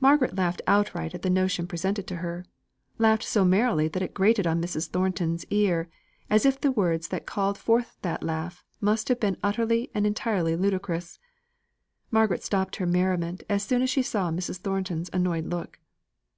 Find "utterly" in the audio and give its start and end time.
9.42-9.90